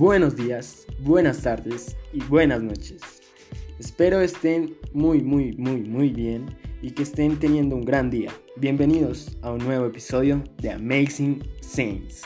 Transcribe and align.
buenos 0.00 0.34
días, 0.34 0.86
buenas 1.00 1.42
tardes 1.42 1.94
y 2.14 2.20
buenas 2.24 2.62
noches. 2.62 3.02
Espero 3.78 4.22
estén 4.22 4.74
muy, 4.94 5.20
muy, 5.20 5.52
muy, 5.58 5.82
muy 5.82 6.08
bien 6.08 6.46
y 6.80 6.92
que 6.92 7.02
estén 7.02 7.38
teniendo 7.38 7.76
un 7.76 7.84
gran 7.84 8.08
día. 8.08 8.30
Bienvenidos 8.56 9.36
a 9.42 9.52
un 9.52 9.58
nuevo 9.58 9.84
episodio 9.84 10.42
de 10.56 10.70
Amazing 10.70 11.46
Saints. 11.60 12.22